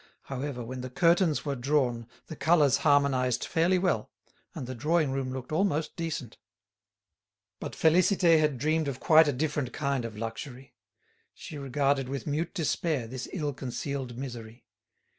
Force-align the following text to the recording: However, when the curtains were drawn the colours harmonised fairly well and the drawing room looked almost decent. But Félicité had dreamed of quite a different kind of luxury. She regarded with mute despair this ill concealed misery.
However, 0.23 0.65
when 0.65 0.81
the 0.81 0.89
curtains 0.89 1.45
were 1.45 1.55
drawn 1.55 2.07
the 2.25 2.35
colours 2.35 2.77
harmonised 2.77 3.45
fairly 3.45 3.77
well 3.77 4.09
and 4.55 4.65
the 4.65 4.73
drawing 4.73 5.11
room 5.11 5.31
looked 5.31 5.51
almost 5.51 5.95
decent. 5.95 6.39
But 7.59 7.73
Félicité 7.73 8.39
had 8.39 8.57
dreamed 8.57 8.87
of 8.87 8.99
quite 8.99 9.27
a 9.27 9.31
different 9.31 9.73
kind 9.73 10.03
of 10.03 10.17
luxury. 10.17 10.73
She 11.35 11.59
regarded 11.59 12.09
with 12.09 12.25
mute 12.25 12.55
despair 12.55 13.05
this 13.05 13.29
ill 13.31 13.53
concealed 13.53 14.17
misery. 14.17 14.65